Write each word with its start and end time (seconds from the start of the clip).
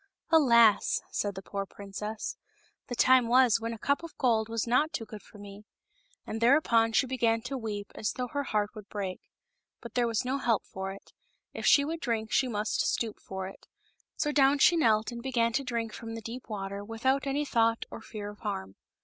"Alas!" 0.39 0.99
said 1.11 1.35
the 1.35 1.43
poor 1.43 1.63
princess," 1.63 2.35
the 2.87 2.95
time 2.95 3.27
was 3.27 3.59
when 3.61 3.71
a 3.71 3.77
cup 3.77 4.01
of 4.01 4.17
gold 4.17 4.49
was 4.49 4.65
not 4.65 4.91
too 4.91 5.05
good 5.05 5.21
for 5.21 5.37
me!" 5.37 5.63
And 6.25 6.41
thereupon 6.41 6.91
she 6.91 7.05
began 7.05 7.43
to 7.43 7.55
weep 7.55 7.91
as 7.93 8.13
though 8.13 8.25
her 8.29 8.45
heart 8.45 8.71
would 8.73 8.89
break. 8.89 9.21
But 9.79 9.93
there 9.93 10.07
was 10.07 10.25
no 10.25 10.39
help 10.39 10.65
for 10.65 10.91
it; 10.91 11.13
if 11.53 11.67
she 11.67 11.85
would 11.85 11.99
drink 11.99 12.31
she 12.31 12.47
must 12.47 12.81
stoop 12.81 13.19
for 13.19 13.45
it; 13.47 13.67
so 14.17 14.31
down 14.31 14.57
she 14.57 14.75
knelt 14.75 15.11
and 15.11 15.21
began 15.21 15.53
to 15.53 15.63
drink 15.63 15.93
from 15.93 16.15
the 16.15 16.21
deep 16.21 16.49
water 16.49 16.83
without 16.83 17.27
any 17.27 17.45
thought 17.45 17.85
or 17.91 18.01
fear 18.01 18.31
of 18.31 18.39
harm. 18.39 18.77